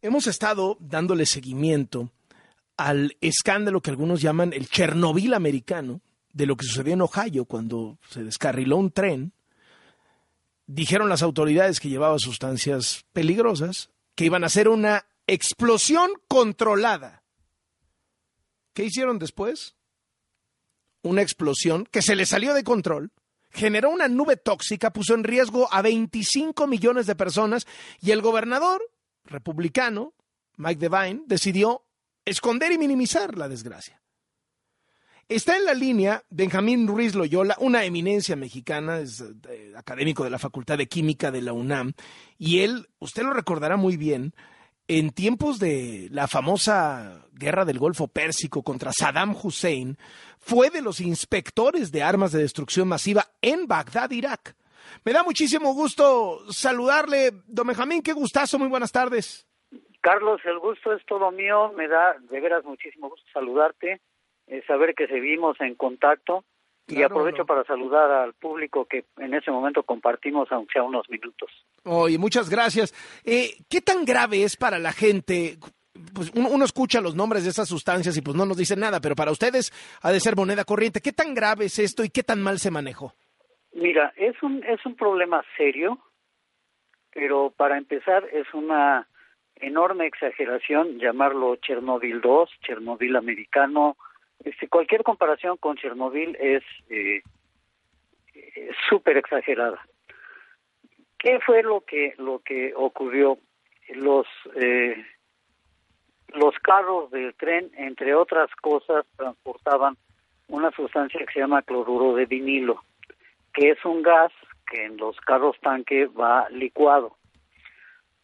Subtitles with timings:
[0.00, 2.10] Hemos estado dándole seguimiento
[2.76, 6.00] al escándalo que algunos llaman el Chernobyl americano,
[6.32, 9.32] de lo que sucedió en Ohio cuando se descarriló un tren.
[10.66, 17.24] Dijeron las autoridades que llevaba sustancias peligrosas, que iban a hacer una explosión controlada.
[18.74, 19.74] ¿Qué hicieron después?
[21.02, 23.10] Una explosión que se le salió de control,
[23.50, 27.66] generó una nube tóxica, puso en riesgo a 25 millones de personas
[28.00, 28.80] y el gobernador
[29.28, 30.14] republicano,
[30.56, 31.84] Mike Devine, decidió
[32.24, 34.00] esconder y minimizar la desgracia.
[35.28, 40.38] Está en la línea Benjamín Ruiz Loyola, una eminencia mexicana, es eh, académico de la
[40.38, 41.92] Facultad de Química de la UNAM,
[42.38, 44.34] y él, usted lo recordará muy bien,
[44.88, 49.98] en tiempos de la famosa guerra del Golfo Pérsico contra Saddam Hussein,
[50.38, 54.56] fue de los inspectores de armas de destrucción masiva en Bagdad, Irak.
[55.04, 59.46] Me da muchísimo gusto saludarle, don Benjamín, qué gustazo, muy buenas tardes.
[60.00, 64.00] Carlos, el gusto es todo mío, me da de veras muchísimo gusto saludarte,
[64.46, 66.44] eh, saber que seguimos en contacto
[66.86, 71.50] y aprovecho para saludar al público que en ese momento compartimos, aunque sea unos minutos.
[71.84, 72.94] Oye, muchas gracias.
[73.24, 75.58] Eh, ¿Qué tan grave es para la gente?
[76.14, 79.00] Pues uno, uno, escucha los nombres de esas sustancias y pues no nos dice nada,
[79.00, 81.00] pero para ustedes ha de ser moneda corriente.
[81.00, 83.14] ¿Qué tan grave es esto y qué tan mal se manejó?
[83.72, 85.98] Mira, es un, es un problema serio,
[87.12, 89.08] pero para empezar es una
[89.56, 93.96] enorme exageración llamarlo Chernobyl 2, Chernobyl americano.
[94.44, 97.22] Este, cualquier comparación con Chernobyl es eh,
[98.88, 99.80] súper exagerada.
[101.18, 103.38] ¿Qué fue lo que lo que ocurrió?
[103.94, 105.04] Los eh,
[106.34, 109.96] los carros del tren, entre otras cosas, transportaban
[110.48, 112.82] una sustancia que se llama cloruro de vinilo,
[113.58, 114.30] que es un gas
[114.70, 117.16] que en los carros tanque va licuado.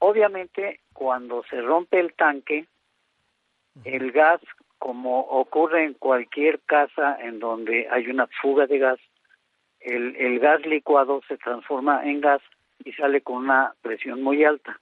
[0.00, 2.66] Obviamente, cuando se rompe el tanque,
[3.84, 4.40] el gas,
[4.78, 8.98] como ocurre en cualquier casa en donde hay una fuga de gas,
[9.78, 12.42] el, el gas licuado se transforma en gas
[12.84, 14.80] y sale con una presión muy alta.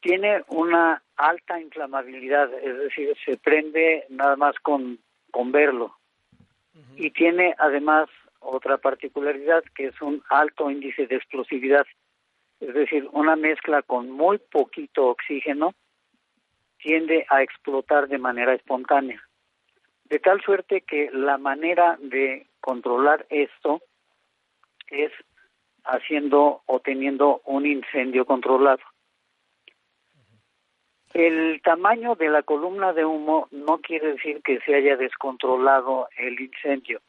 [0.00, 5.00] Tiene una alta inflamabilidad, es decir, se prende nada más con,
[5.32, 5.99] con verlo.
[6.96, 8.08] Y tiene además
[8.40, 11.86] otra particularidad que es un alto índice de explosividad
[12.60, 15.74] es decir, una mezcla con muy poquito oxígeno
[16.78, 19.22] tiende a explotar de manera espontánea.
[20.04, 23.80] De tal suerte que la manera de controlar esto
[24.88, 25.10] es
[25.84, 28.82] haciendo o teniendo un incendio controlado.
[31.12, 36.40] El tamaño de la columna de humo no quiere decir que se haya descontrolado el
[36.40, 37.00] incendio,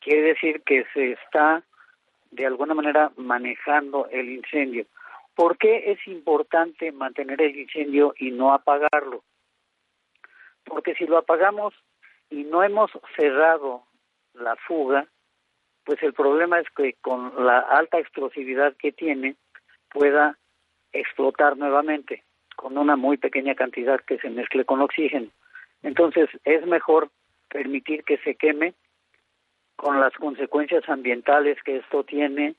[0.00, 1.62] quiere decir que se está
[2.30, 4.86] de alguna manera manejando el incendio.
[5.34, 9.22] ¿Por qué es importante mantener el incendio y no apagarlo?
[10.64, 11.74] Porque si lo apagamos
[12.30, 13.84] y no hemos cerrado
[14.32, 15.06] la fuga,
[15.84, 19.36] pues el problema es que con la alta explosividad que tiene
[19.90, 20.38] pueda
[20.92, 22.24] explotar nuevamente
[22.62, 25.26] con una muy pequeña cantidad que se mezcle con oxígeno.
[25.82, 27.10] Entonces es mejor
[27.48, 28.74] permitir que se queme
[29.74, 32.54] con las consecuencias ambientales que esto tiene,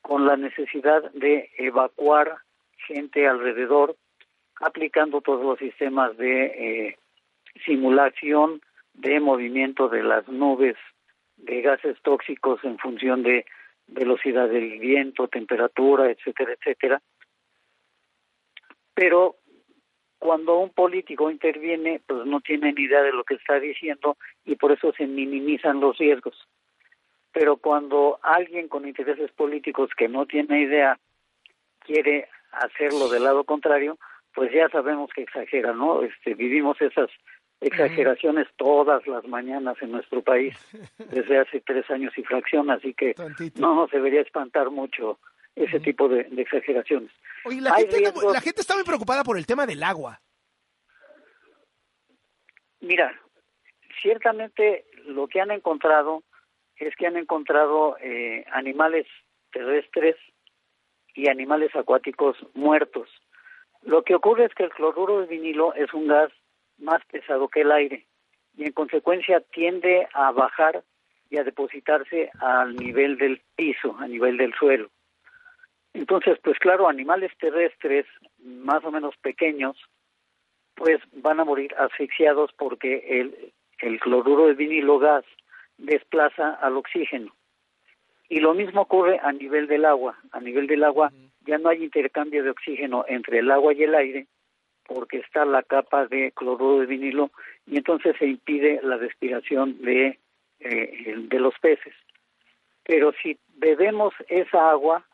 [0.00, 2.38] con la necesidad de evacuar
[2.86, 3.94] gente alrededor,
[4.58, 6.98] aplicando todos los sistemas de eh,
[7.66, 8.62] simulación
[8.94, 10.76] de movimiento de las nubes
[11.36, 13.44] de gases tóxicos en función de
[13.86, 17.02] velocidad del viento, temperatura, etcétera, etcétera.
[18.94, 19.36] Pero
[20.22, 24.54] cuando un político interviene, pues no tiene ni idea de lo que está diciendo y
[24.54, 26.46] por eso se minimizan los riesgos.
[27.32, 30.96] Pero cuando alguien con intereses políticos que no tiene idea
[31.80, 33.98] quiere hacerlo del lado contrario,
[34.32, 36.02] pues ya sabemos que exagera, ¿no?
[36.02, 37.10] Este, vivimos esas
[37.60, 40.54] exageraciones todas las mañanas en nuestro país
[41.10, 43.16] desde hace tres años y fracción, así que
[43.58, 45.18] no nos debería espantar mucho
[45.56, 47.10] ese tipo de, exageraciones.
[47.44, 50.20] Oye, la gente, la gente está muy preocupada por el tema del agua.
[52.80, 53.12] Mira,
[54.00, 56.22] ciertamente lo que han encontrado
[56.76, 59.06] es que han encontrado eh, animales
[59.52, 60.16] terrestres
[61.14, 63.08] y animales acuáticos muertos.
[63.82, 66.32] Lo que ocurre es que el cloruro de vinilo es un gas
[66.78, 68.06] más pesado que el aire
[68.56, 70.82] y en consecuencia tiende a bajar
[71.30, 74.90] y a depositarse al nivel del piso, a nivel del suelo.
[75.94, 78.06] Entonces, pues claro, animales terrestres
[78.42, 79.76] más o menos pequeños,
[80.74, 85.24] pues van a morir asfixiados porque el, el cloruro de vinilo gas
[85.76, 87.34] desplaza al oxígeno.
[88.28, 90.18] Y lo mismo ocurre a nivel del agua.
[90.32, 91.12] A nivel del agua,
[91.46, 94.26] ya no hay intercambio de oxígeno entre el agua y el aire
[94.86, 97.30] porque está la capa de cloruro de vinilo
[97.66, 100.18] y entonces se impide la respiración de,
[100.60, 101.94] eh, de los peces.
[102.84, 105.06] Pero si bebemos esa agua,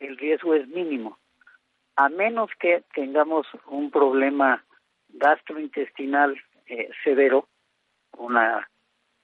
[0.00, 1.18] el riesgo es mínimo,
[1.96, 4.64] a menos que tengamos un problema
[5.08, 7.46] gastrointestinal eh, severo,
[8.16, 8.68] una,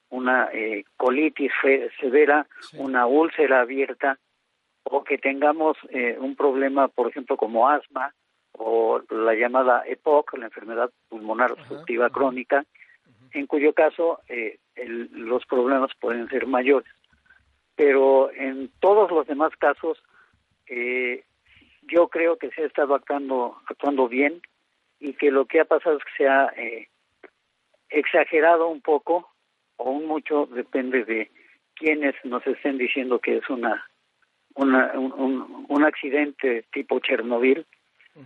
[0.09, 1.51] una eh, colitis
[1.99, 4.19] severa, una úlcera abierta,
[4.83, 8.13] o que tengamos eh, un problema, por ejemplo, como asma
[8.53, 12.63] o la llamada EPOC, la enfermedad pulmonar obstructiva crónica,
[13.31, 14.19] en cuyo caso
[15.11, 16.91] los problemas pueden ser mayores.
[17.75, 20.01] Pero en todos los demás casos,
[21.83, 24.41] yo creo que se ha estado actuando, actuando bien
[24.99, 26.87] y que lo que ha pasado es que se ha eh,
[27.89, 29.29] exagerado un poco
[29.77, 31.29] o un mucho, depende de
[31.75, 33.85] quienes nos estén diciendo que es una,
[34.55, 37.65] una un, un, accidente tipo Chernobyl,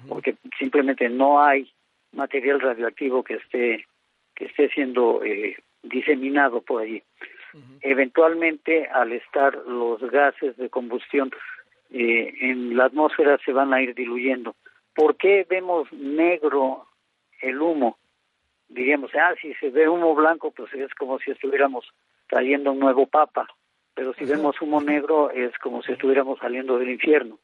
[0.08, 1.70] porque simplemente no hay
[2.14, 3.86] material radioactivo que esté
[4.36, 7.04] que esté siendo eh, diseminado por allí.
[7.82, 11.32] Eventualmente, al estar los gases de combustión
[11.94, 14.56] eh, en la atmósfera, se van a ir diluyendo.
[14.96, 16.88] ¿Por qué vemos negro
[17.42, 17.98] el humo?
[18.70, 21.86] Diríamos, ah, si se ve humo blanco, pues es como si estuviéramos
[22.28, 23.48] trayendo un nuevo papa,
[23.94, 27.40] pero si vemos humo negro es como si estuviéramos saliendo del infierno.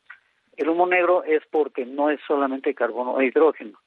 [0.55, 3.79] El humo negro es porque no es solamente carbono o hidrógeno,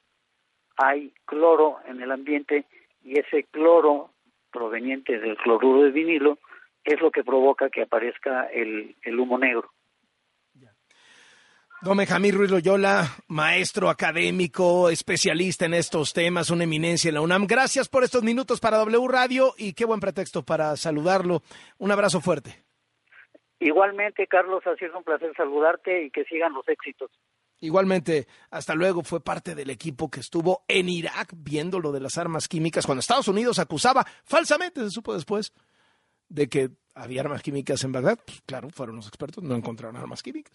[0.77, 2.65] hay cloro en el ambiente
[3.03, 4.11] y ese cloro
[4.51, 6.37] proveniente del cloruro de vinilo
[6.83, 9.71] es lo que provoca que aparezca el humo negro.
[11.81, 17.47] Don Benjamín Ruiz Loyola, maestro académico, especialista en estos temas, una eminencia en la UNAM.
[17.47, 21.41] Gracias por estos minutos para W Radio y qué buen pretexto para saludarlo.
[21.79, 22.63] Un abrazo fuerte.
[23.59, 27.09] Igualmente, Carlos, ha sido un placer saludarte y que sigan los éxitos.
[27.61, 32.15] Igualmente, hasta luego, fue parte del equipo que estuvo en Irak viendo lo de las
[32.19, 35.51] armas químicas cuando Estados Unidos acusaba, falsamente se supo después,
[36.29, 38.19] de que había armas químicas en Bagdad.
[38.23, 40.49] Pues, claro, fueron los expertos, no encontraron armas químicas.